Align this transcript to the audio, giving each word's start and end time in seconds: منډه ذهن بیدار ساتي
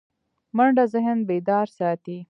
منډه 0.55 0.83
ذهن 0.93 1.17
بیدار 1.29 1.67
ساتي 1.77 2.17